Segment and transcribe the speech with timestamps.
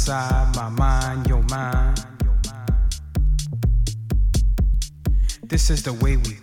[0.00, 2.06] inside, my mind, your mind.
[5.42, 6.39] This is the way we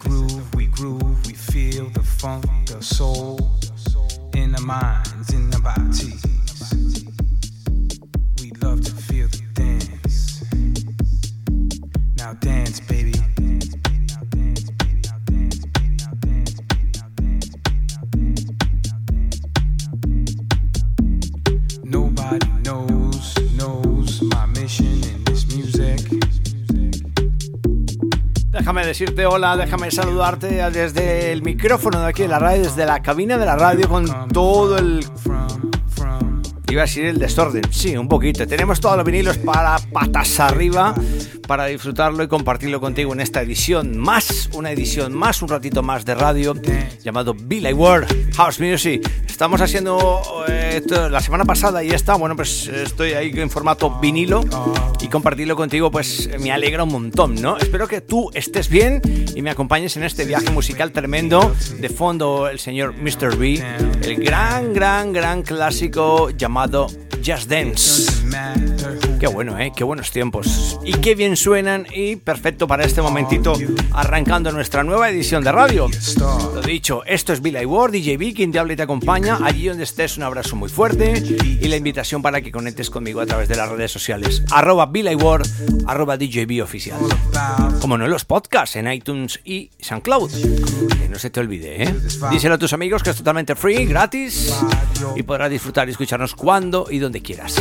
[29.29, 33.45] hola, déjame saludarte desde el micrófono de aquí de la radio, desde la cabina de
[33.45, 35.05] la radio con todo el...
[36.77, 38.45] Iba a decir el desorden, sí, un poquito.
[38.45, 40.93] Tenemos todos los vinilos para patas arriba
[41.47, 46.05] para disfrutarlo y compartirlo contigo en esta edición más, una edición más, un ratito más
[46.05, 46.53] de radio
[47.03, 49.09] llamado Billy World House Music.
[49.25, 54.43] Estamos haciendo eh, la semana pasada y esta, bueno, pues estoy ahí en formato vinilo
[54.99, 57.57] y compartirlo contigo pues me alegra un montón, ¿no?
[57.57, 59.01] Espero que tú estés bien
[59.33, 61.55] y me acompañes en este viaje musical tremendo.
[61.79, 63.37] De fondo el señor Mr.
[63.37, 63.63] B,
[64.03, 66.66] el gran, gran, gran clásico llamado
[67.21, 69.06] Just Dance.
[69.19, 69.71] Qué bueno, ¿eh?
[69.75, 70.79] Qué buenos tiempos.
[70.83, 73.53] Y qué bien suenan y perfecto para este momentito
[73.91, 75.87] arrancando nuestra nueva edición de radio.
[76.53, 79.39] Lo dicho, esto es Billy Ward, DJ quien te habla y te acompaña.
[79.43, 83.25] Allí donde estés, un abrazo muy fuerte y la invitación para que conectes conmigo a
[83.25, 84.43] través de las redes sociales.
[84.51, 85.47] Arroba Billy Ward,
[85.87, 86.99] arroba DJB oficial.
[87.81, 90.29] Como no en los podcasts, en iTunes y SoundCloud.
[90.99, 91.95] Que no se te olvide, ¿eh?
[92.29, 94.53] Díselo a tus amigos que es totalmente free, gratis
[95.15, 97.55] y podrás disfrutar y escucharnos cuando y donde quieras.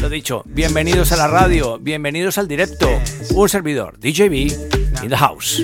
[0.00, 2.88] Lo dicho, bienvenidos a la radio, bienvenidos al directo.
[3.34, 5.62] Un servidor, DJB, in the house.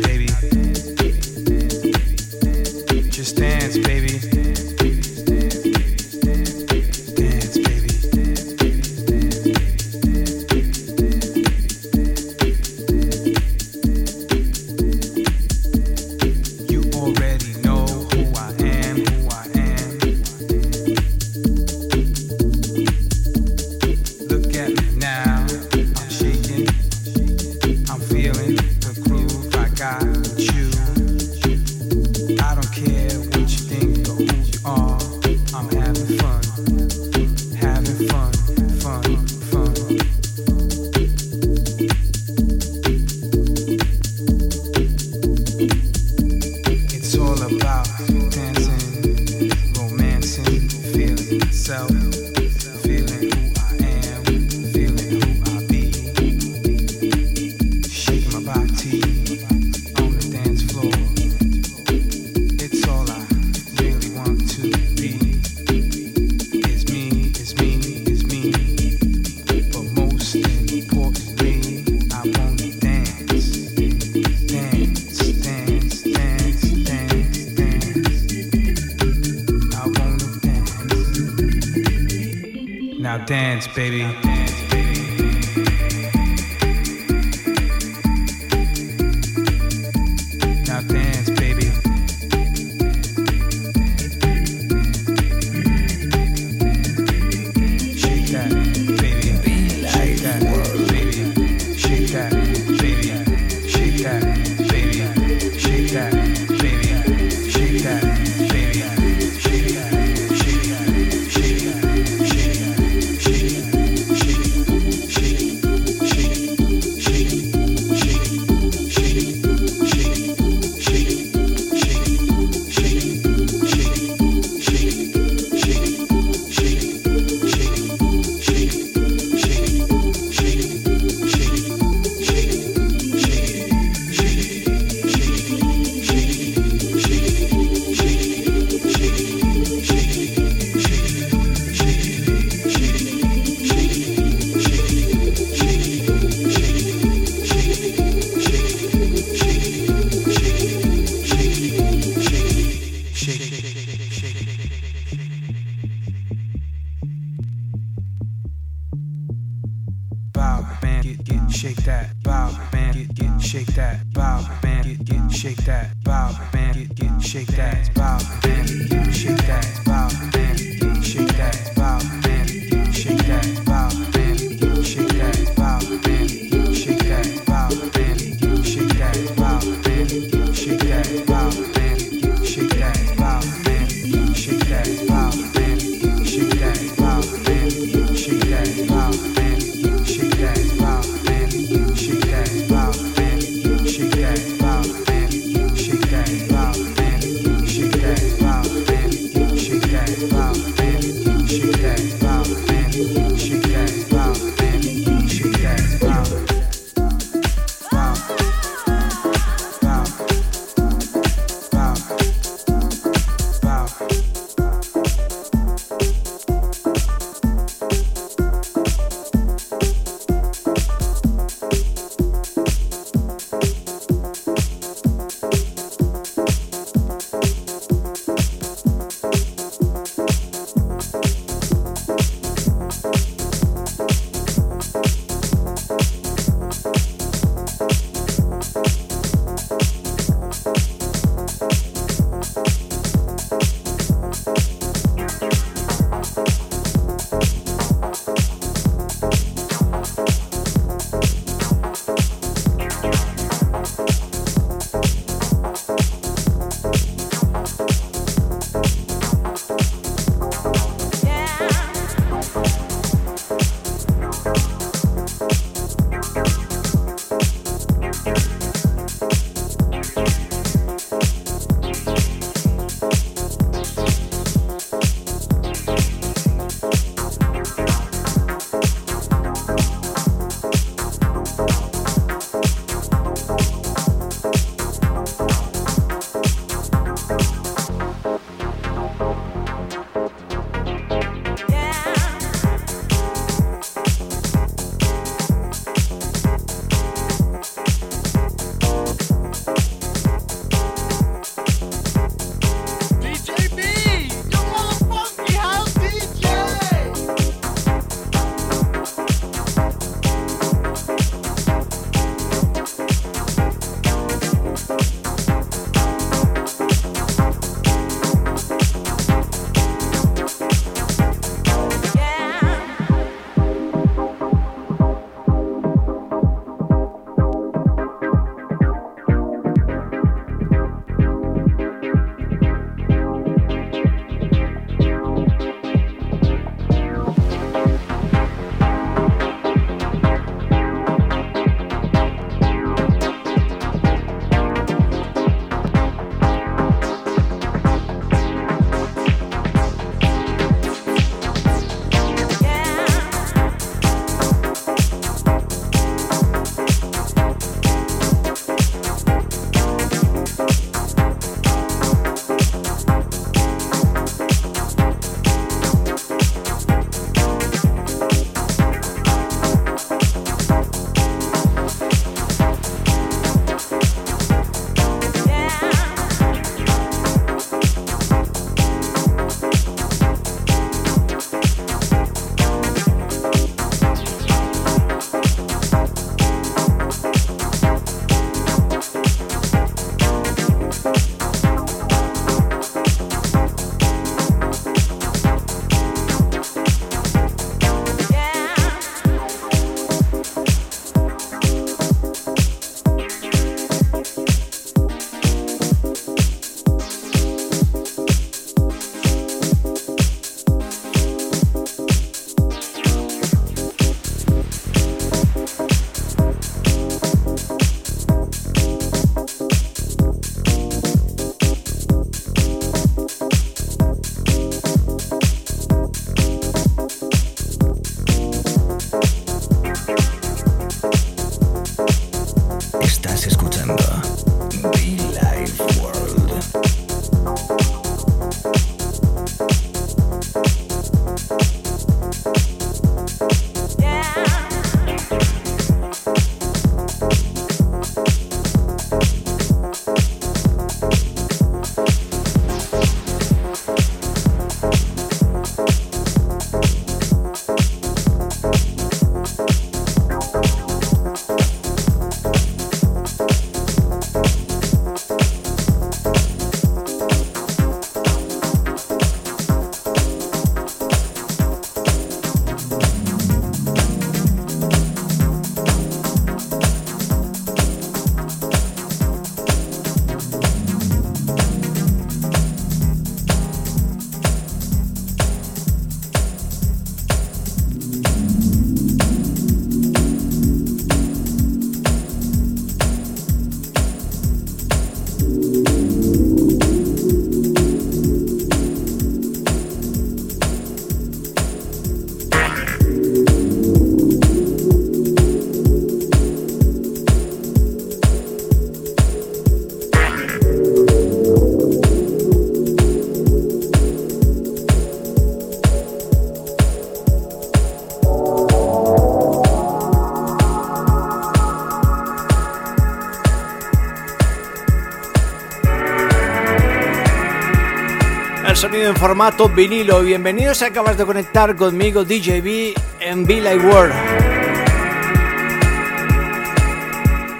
[529.09, 530.21] En formato vinilo.
[530.21, 534.15] Bienvenidos, acabas de conectar conmigo DJB en Be Like World.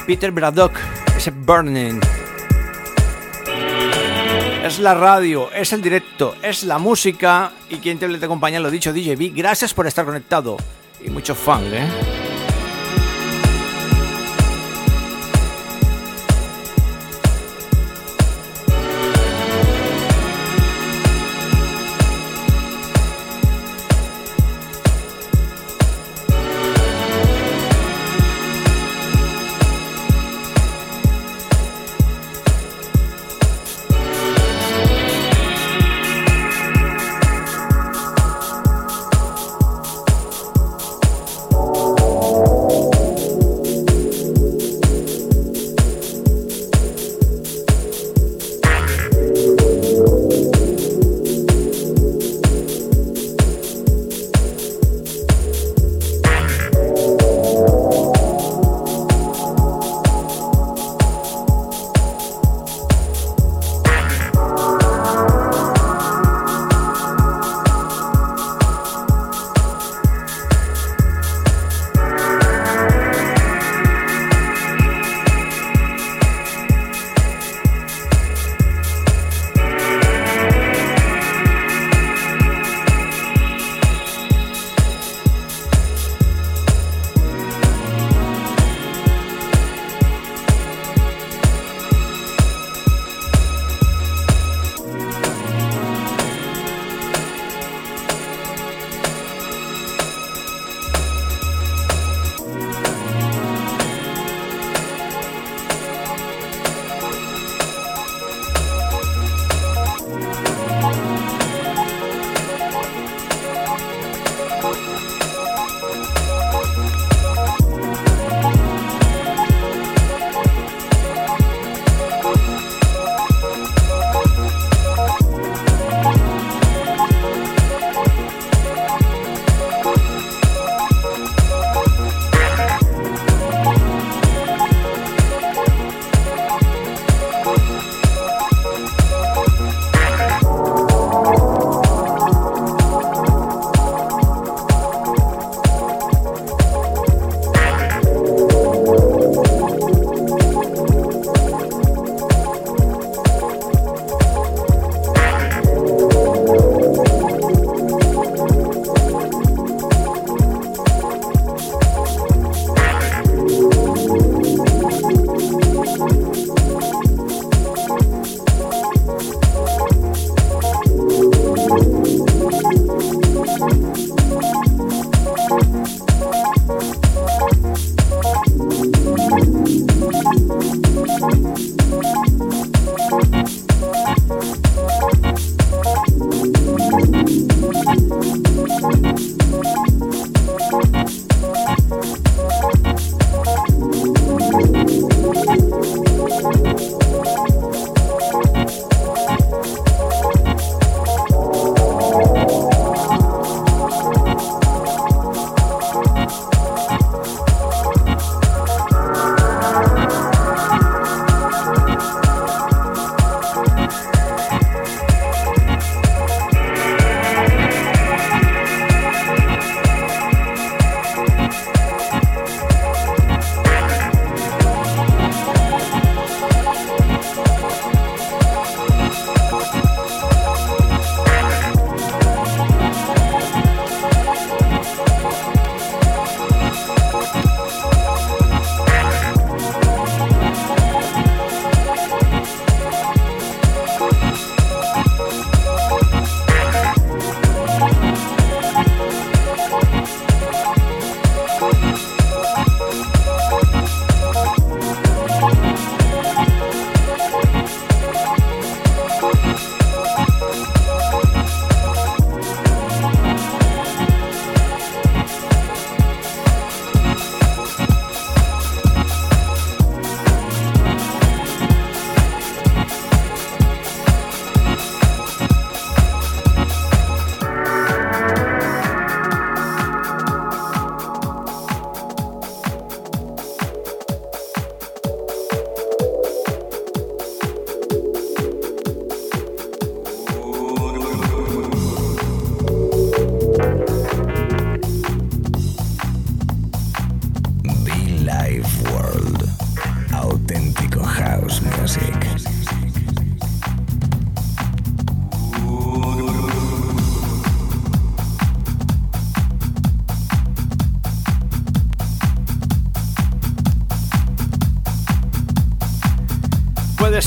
[0.07, 0.73] Peter Braddock,
[1.17, 2.01] ese Burning.
[4.63, 8.93] Es la radio, es el directo, es la música y quien te, acompaña, lo dicho,
[8.93, 9.35] DJB.
[9.35, 10.59] Gracias por estar conectado
[11.03, 12.28] y mucho fan, ¿eh?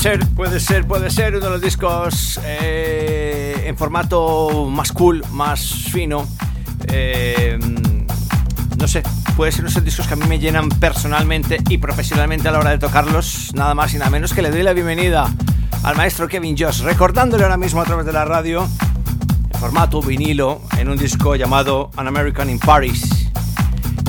[0.02, 5.64] Ser, puede ser, puede ser uno de los discos eh, en formato más cool, más
[5.92, 6.26] fino.
[6.88, 7.56] Eh,
[8.78, 9.04] no sé,
[9.36, 12.58] puede ser uno de discos que a mí me llenan personalmente y profesionalmente a la
[12.58, 15.32] hora de tocarlos, nada más y nada menos que le doy la bienvenida
[15.84, 18.68] al maestro Kevin Joss, recordándole ahora mismo a través de la radio
[19.54, 23.30] en formato vinilo en un disco llamado An American in Paris.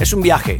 [0.01, 0.60] Es un viaje.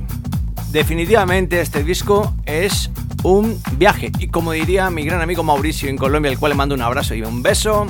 [0.72, 2.92] Definitivamente este disco es
[3.24, 4.12] un viaje.
[4.20, 7.16] Y como diría mi gran amigo Mauricio en Colombia, al cual le mando un abrazo
[7.16, 7.88] y un beso,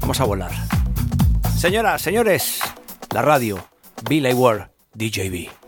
[0.00, 0.52] vamos a volar.
[1.56, 2.60] Señoras, señores,
[3.12, 3.58] la radio,
[4.08, 5.65] Billy Ward, DJB.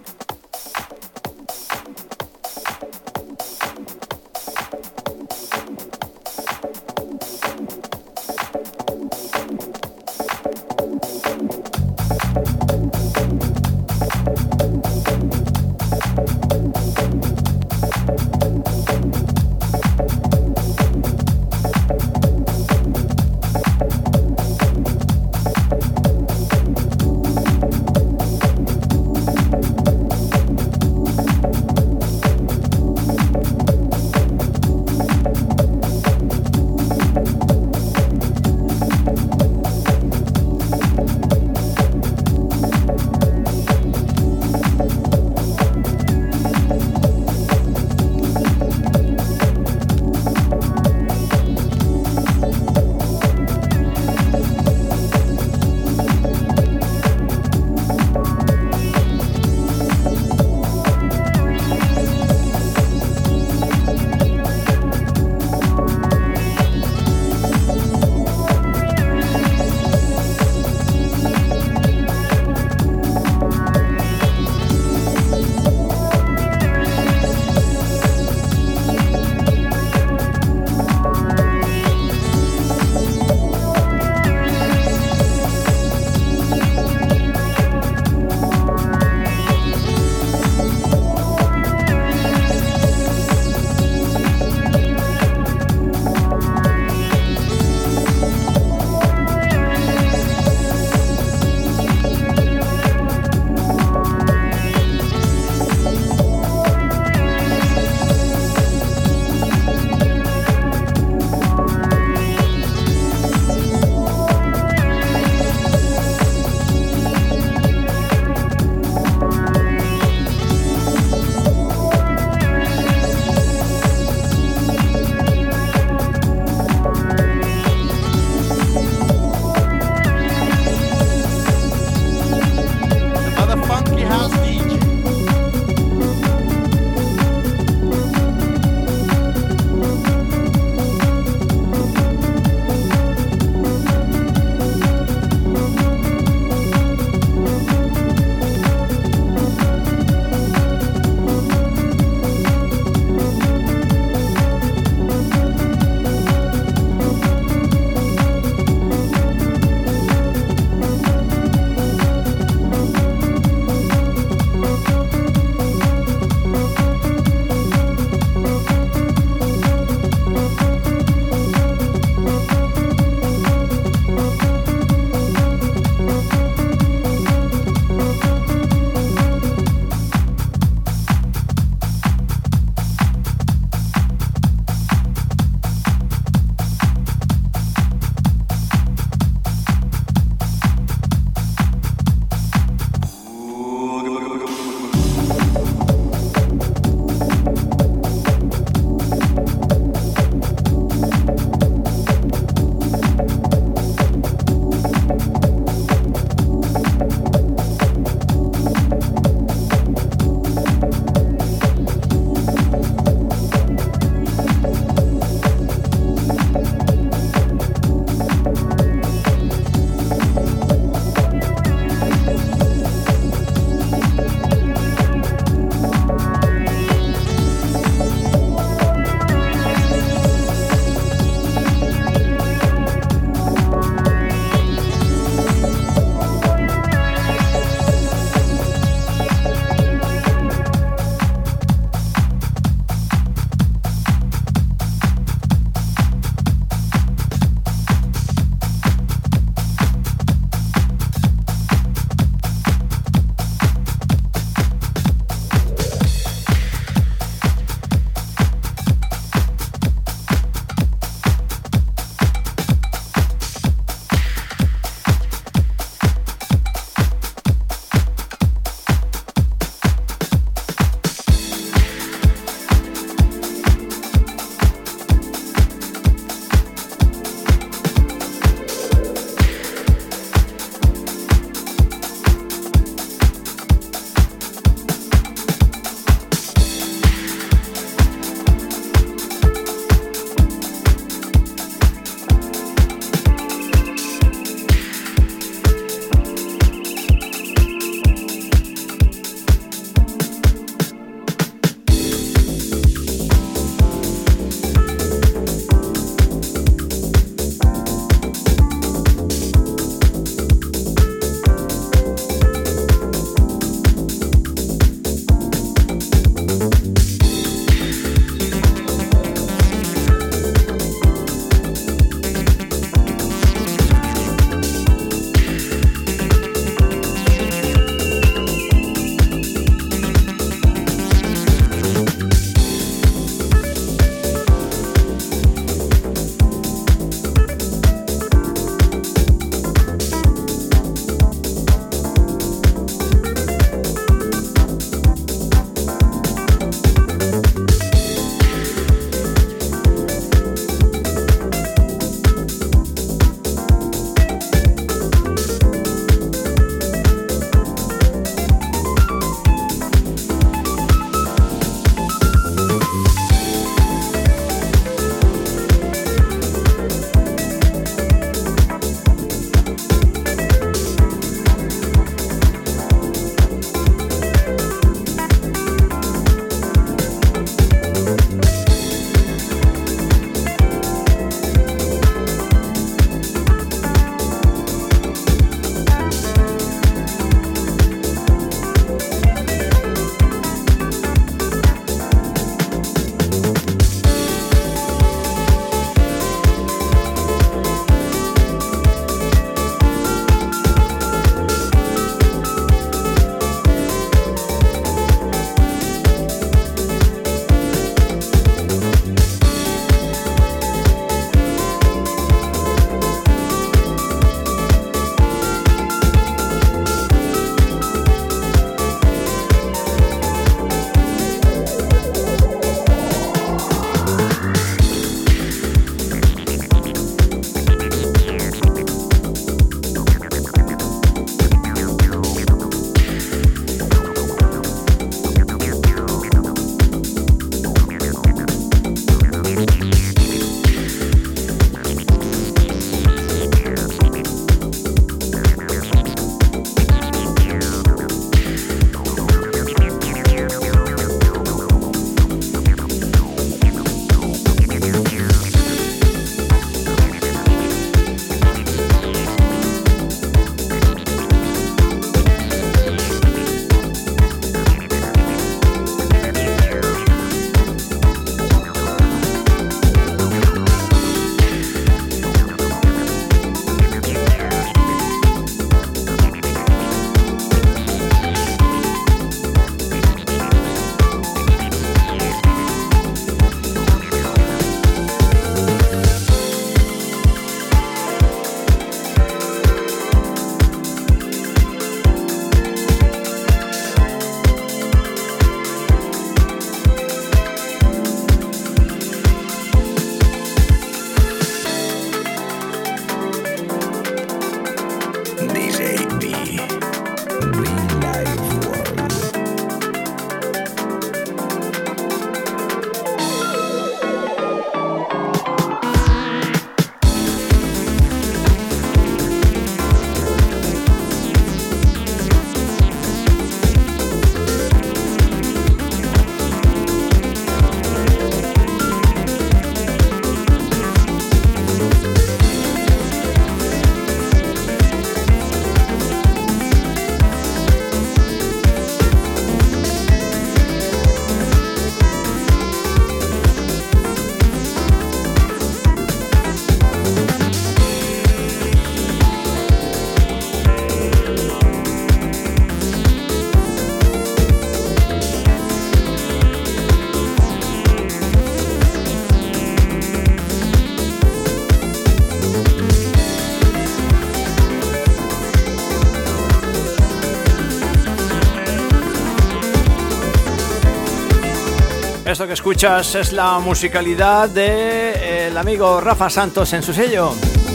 [572.39, 577.35] Esto que escuchas es la musicalidad del de, eh, amigo Rafa Santos en su sello,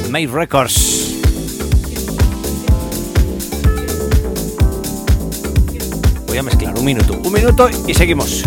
[0.09, 1.15] Made Records.
[6.27, 8.45] Voy a mezclar un minuto, un minuto y seguimos.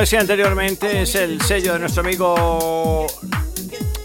[0.00, 3.06] Decía anteriormente, es el sello de nuestro amigo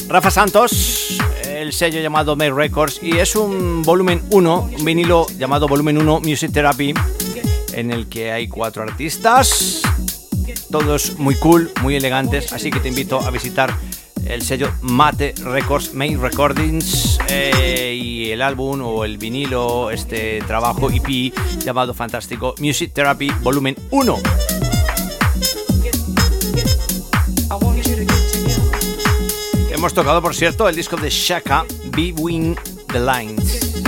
[0.07, 5.67] Rafa Santos, el sello llamado May Records, y es un volumen 1, un vinilo llamado
[5.67, 6.93] volumen 1 Music Therapy,
[7.73, 9.81] en el que hay cuatro artistas,
[10.69, 13.75] todos muy cool, muy elegantes, así que te invito a visitar
[14.25, 20.89] el sello Mate Records, May Recordings eh, y el álbum o el vinilo, este trabajo
[20.89, 24.17] EP llamado fantástico Music Therapy Volumen 1.
[29.81, 32.55] Hemos tocado, por cierto, el disco de Shaka, Between
[32.93, 33.81] the Lines.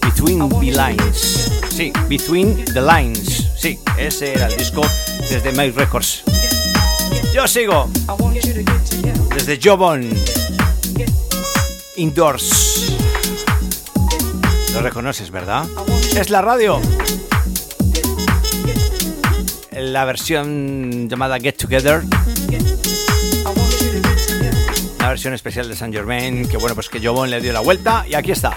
[0.00, 1.50] Between the Lines.
[1.70, 3.50] Sí, Between the Lines.
[3.58, 4.80] Sí, ese era el disco
[5.28, 6.22] desde My Records.
[7.34, 7.90] Yo sigo
[9.34, 10.08] desde Jobon
[11.96, 12.92] Indoors.
[14.72, 15.66] Lo reconoces, ¿verdad?
[16.16, 16.80] Es la radio.
[19.72, 22.04] La versión llamada Get Together
[25.02, 28.04] la versión especial de Saint Germain, que bueno, pues que Jobon le dio la vuelta
[28.08, 28.56] y aquí está.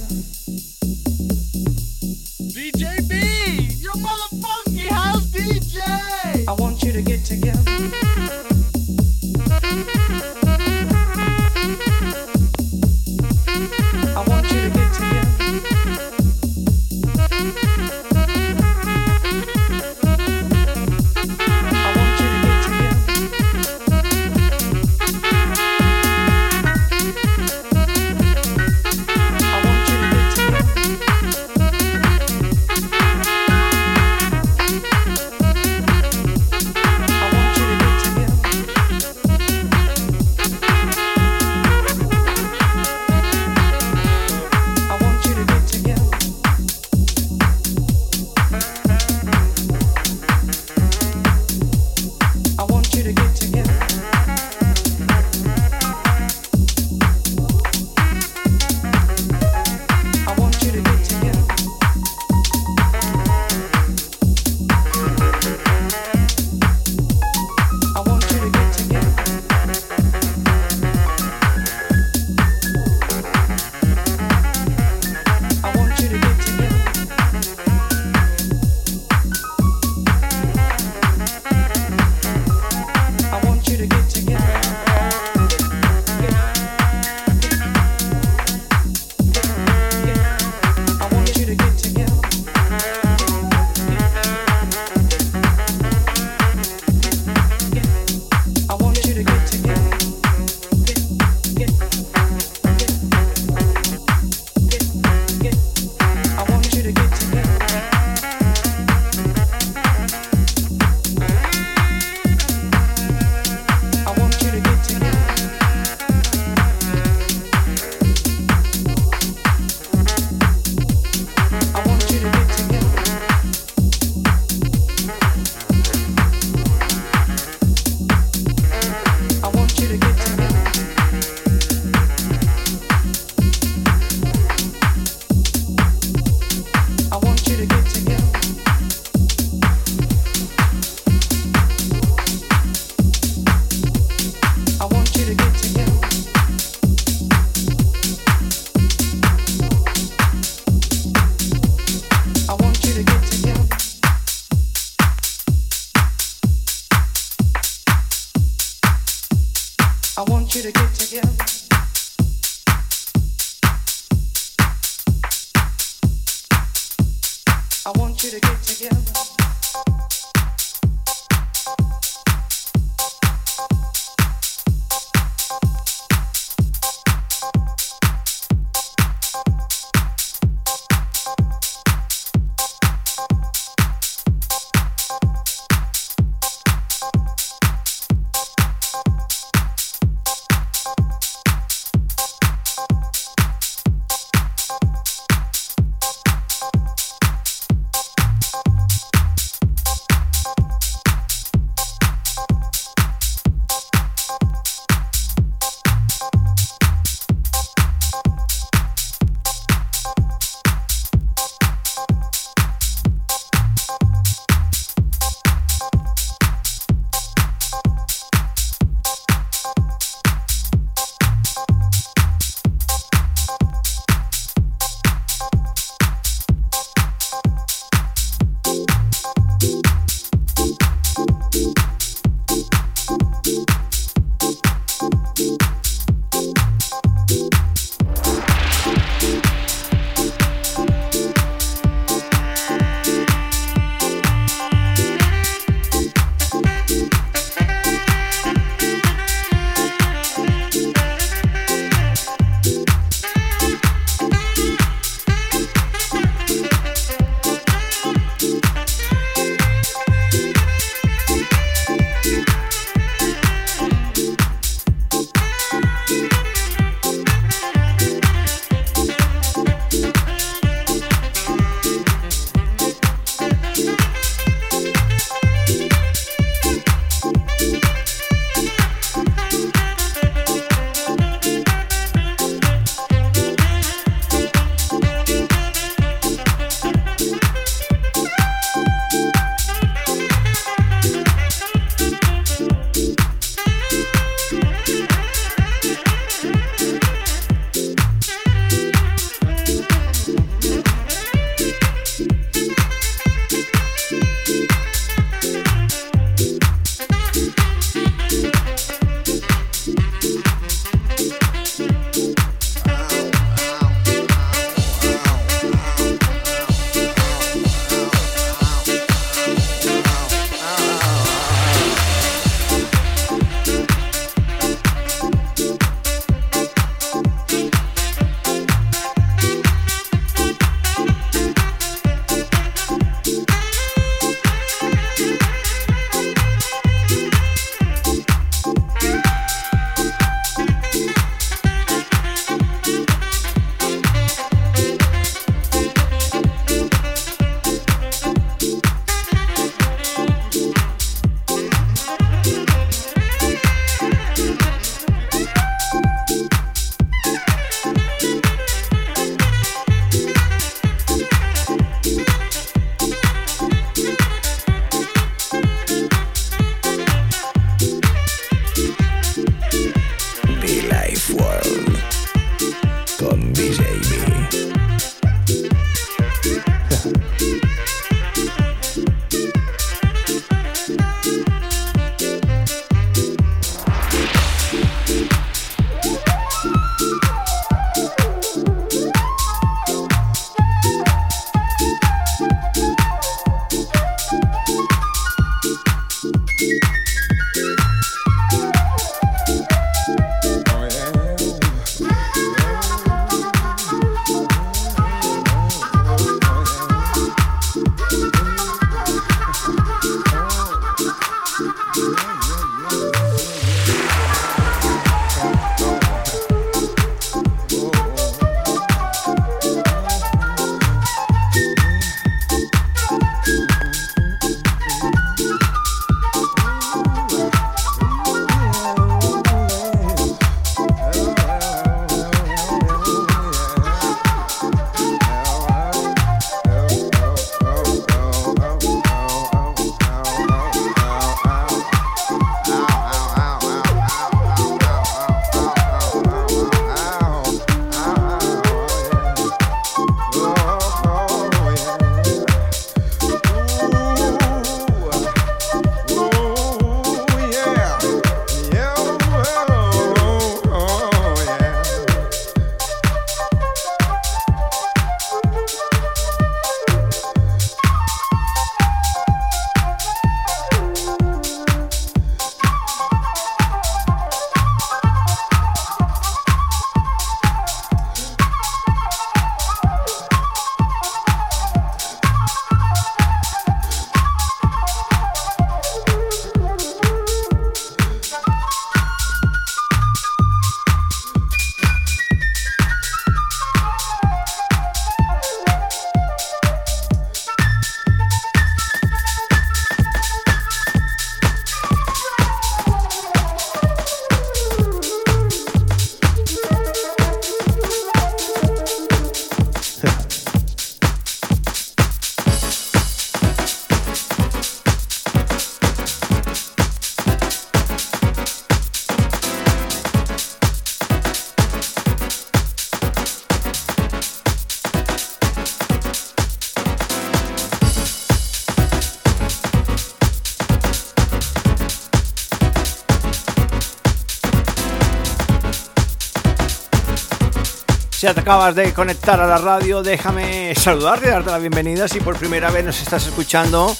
[538.21, 542.07] Si te acabas de conectar a la radio, déjame saludarte darte la bienvenida.
[542.07, 543.97] Si por primera vez nos estás escuchando,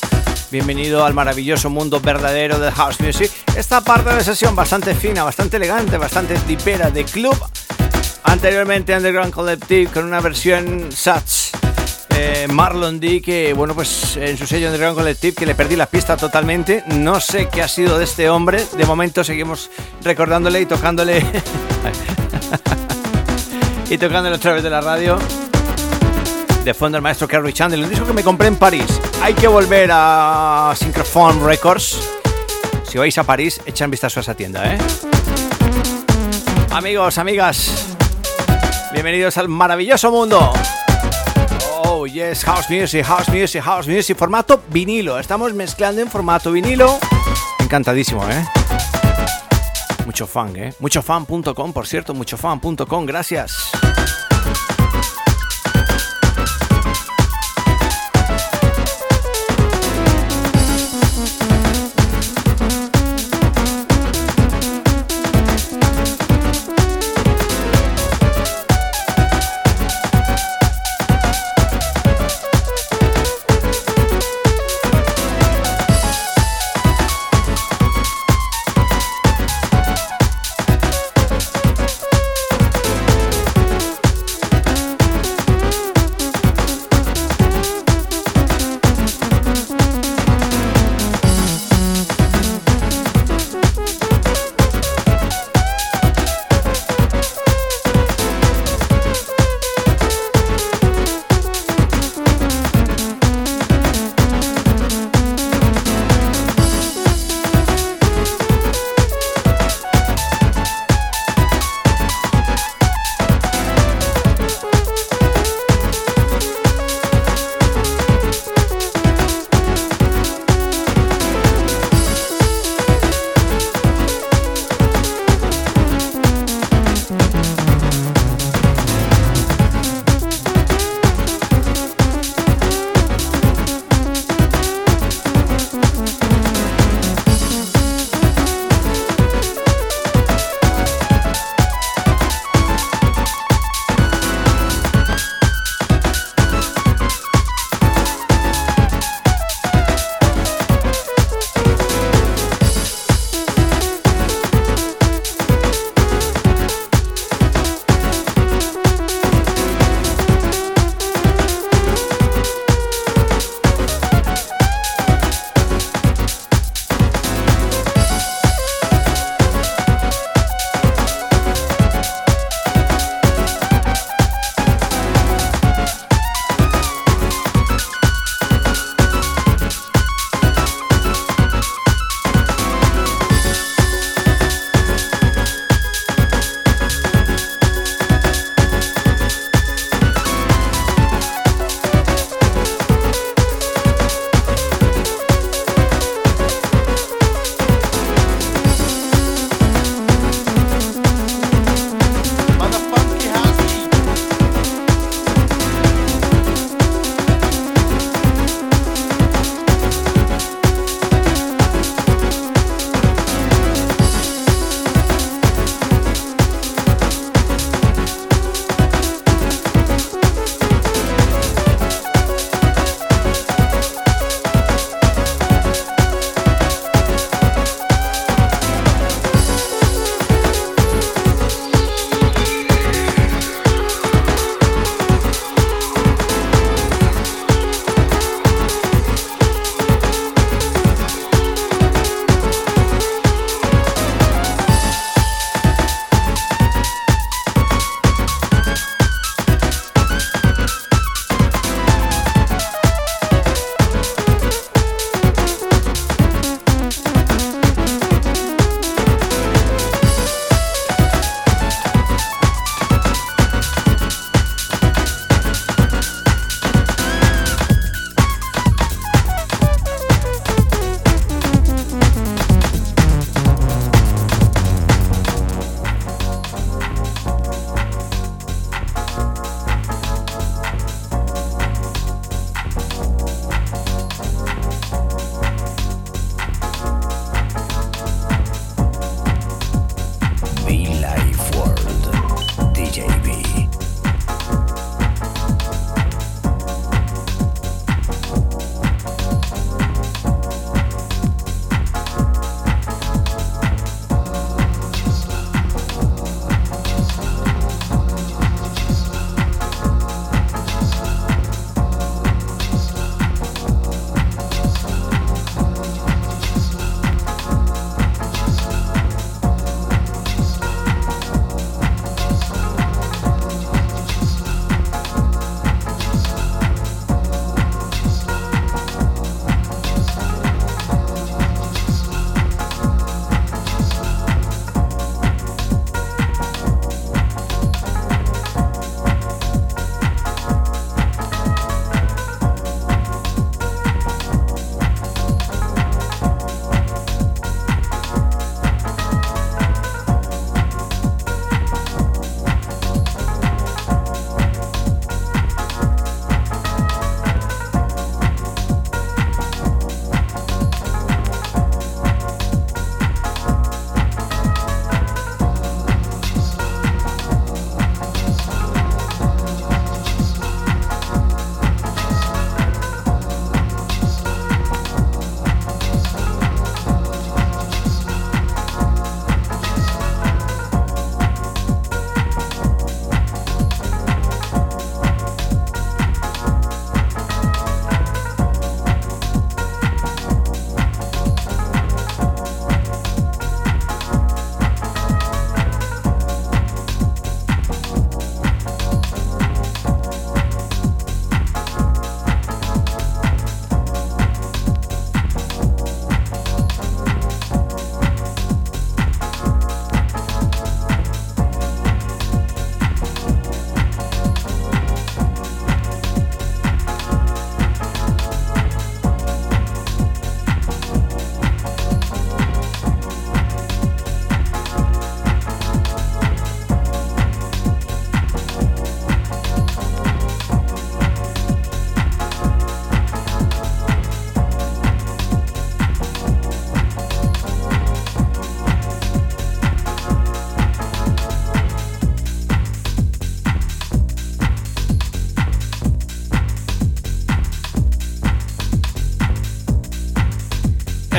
[0.51, 3.32] bienvenido al maravilloso mundo verdadero de House Music.
[3.57, 7.36] Esta parte de la sesión bastante fina, bastante elegante, bastante dipera de club.
[8.26, 11.55] Anteriormente Underground Collective con una versión Such.
[12.15, 15.88] Eh, Marlon D que bueno pues en su sello Underground Collective que le perdí la
[15.88, 19.72] pista totalmente no sé qué ha sido de este hombre de momento seguimos
[20.03, 21.26] recordándole y tocándole
[23.91, 25.19] y tocándolo a través de la radio.
[26.63, 28.85] De fondo el maestro Kerry Chandler, un disco que me compré en París.
[29.21, 31.99] Hay que volver a Synchrophone Records.
[32.87, 34.77] Si vais a París, echan vistazo a esa tienda, ¿eh?
[36.71, 37.97] Amigos, amigas,
[38.93, 40.53] bienvenidos al maravilloso mundo.
[41.83, 45.19] Oh, yes, house music, house music, house music, formato vinilo.
[45.19, 46.97] Estamos mezclando en formato vinilo.
[47.59, 48.61] Encantadísimo, ¿eh?
[50.12, 50.74] Mucho fan, ¿eh?
[50.80, 53.72] Muchofan.com, por cierto, muchofan.com, gracias.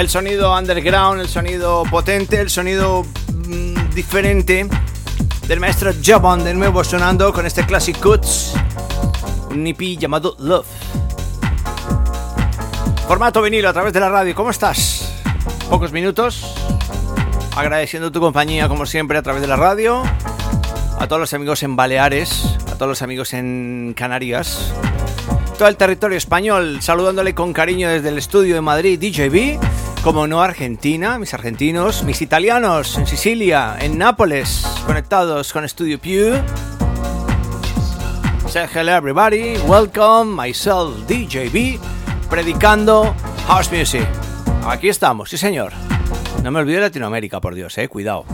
[0.03, 3.07] El sonido underground, el sonido potente, el sonido
[3.47, 4.67] mm, diferente
[5.47, 8.55] del maestro Jabon de nuevo sonando con este Classic Cuts,
[9.51, 10.67] un EP llamado Love.
[13.07, 15.23] Formato vinilo a través de la radio, ¿cómo estás?
[15.71, 16.53] Pocos minutos,
[17.55, 20.03] agradeciendo tu compañía como siempre a través de la radio,
[20.99, 24.75] a todos los amigos en Baleares, a todos los amigos en Canarias,
[25.57, 29.61] todo el territorio español, saludándole con cariño desde el estudio de Madrid DJB,
[30.03, 36.35] como no Argentina, mis argentinos, mis italianos en Sicilia, en Nápoles, conectados con Studio Pew.
[38.49, 41.79] Say hello everybody, welcome myself DJB,
[42.29, 43.15] predicando
[43.47, 44.07] house music.
[44.67, 45.73] Aquí estamos, sí señor.
[46.43, 48.25] No me olvido de Latinoamérica, por Dios, eh, cuidado.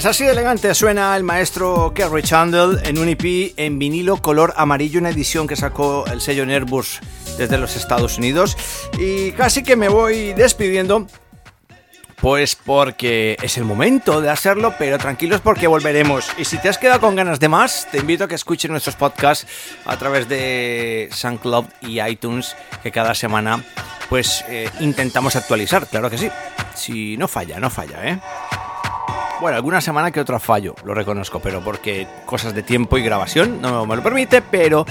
[0.00, 4.98] Pues así elegante suena el maestro Kerry Chandler en un EP en vinilo color amarillo,
[4.98, 7.00] una edición que sacó el sello Nervous
[7.36, 8.56] desde los Estados Unidos.
[8.98, 11.06] Y casi que me voy despidiendo,
[12.16, 16.30] pues porque es el momento de hacerlo, pero tranquilos porque volveremos.
[16.38, 18.96] Y si te has quedado con ganas de más, te invito a que escuches nuestros
[18.96, 19.46] podcasts
[19.84, 23.62] a través de SoundCloud y iTunes, que cada semana
[24.08, 26.30] pues eh, intentamos actualizar, claro que sí.
[26.74, 28.18] Si no falla, no falla, ¿eh?
[29.40, 33.62] Bueno, alguna semana que otra fallo, lo reconozco, pero porque cosas de tiempo y grabación
[33.62, 34.84] no me lo permite, pero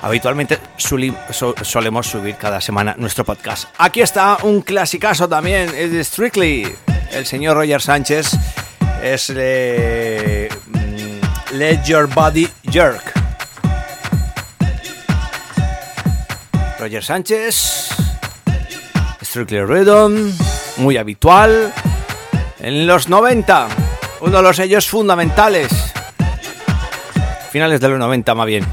[0.00, 3.68] habitualmente solemos subir cada semana nuestro podcast.
[3.76, 6.74] Aquí está un clasicazo también, es de Strictly.
[7.12, 8.30] El señor Roger Sánchez
[9.02, 13.12] es eh, mm, Let Your Body Jerk.
[16.78, 17.88] Roger Sánchez,
[19.20, 20.32] Strictly Rhythm,
[20.78, 21.74] muy habitual.
[22.60, 23.68] En los 90,
[24.20, 25.70] uno de los sellos fundamentales.
[27.50, 28.66] Finales de los 90 más bien.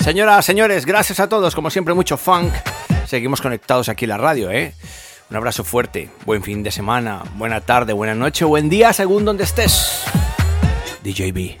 [0.00, 2.52] Señoras, señores, gracias a todos, como siempre mucho funk.
[3.06, 4.74] Seguimos conectados aquí en la radio, ¿eh?
[5.30, 9.44] Un abrazo fuerte, buen fin de semana, buena tarde, buena noche, buen día, según donde
[9.44, 10.04] estés.
[11.02, 11.56] DJB.